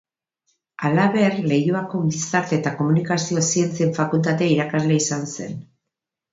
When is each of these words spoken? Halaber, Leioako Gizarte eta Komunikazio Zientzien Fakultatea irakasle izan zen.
Halaber, 0.87 1.35
Leioako 1.51 2.01
Gizarte 2.15 2.59
eta 2.59 2.73
Komunikazio 2.81 3.45
Zientzien 3.51 3.95
Fakultatea 4.01 4.53
irakasle 4.57 5.01
izan 5.07 5.33
zen. 5.39 5.57